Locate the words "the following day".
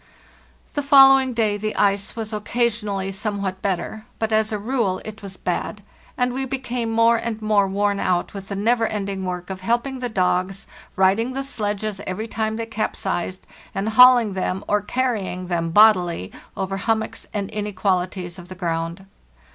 0.73-1.57